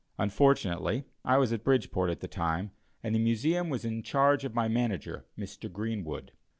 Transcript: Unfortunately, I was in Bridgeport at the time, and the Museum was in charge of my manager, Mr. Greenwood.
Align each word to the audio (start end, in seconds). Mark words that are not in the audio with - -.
Unfortunately, 0.17 1.03
I 1.23 1.37
was 1.37 1.51
in 1.51 1.59
Bridgeport 1.59 2.09
at 2.09 2.21
the 2.21 2.27
time, 2.27 2.71
and 3.03 3.13
the 3.13 3.19
Museum 3.19 3.69
was 3.69 3.85
in 3.85 4.01
charge 4.01 4.43
of 4.43 4.55
my 4.55 4.67
manager, 4.67 5.27
Mr. 5.37 5.71
Greenwood. 5.71 6.31